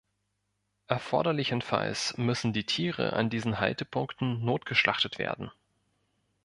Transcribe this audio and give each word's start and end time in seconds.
Erforderlichenfalls 0.87 2.17
müssen 2.17 2.53
die 2.53 2.65
Tiere 2.65 3.13
an 3.13 3.29
diesen 3.29 3.59
Haltepunkten 3.59 4.43
notgeschlachtet 4.43 5.19
werden. 5.19 5.51